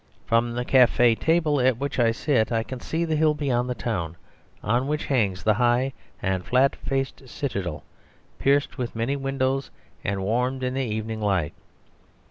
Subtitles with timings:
[0.25, 3.75] From the café table at which I sit I can see the hill beyond the
[3.75, 4.15] town
[4.63, 5.93] on which hangs the high
[6.23, 7.83] and flat faced citadel,
[8.39, 9.69] pierced with many windows,
[10.03, 11.53] and warmed in the evening light.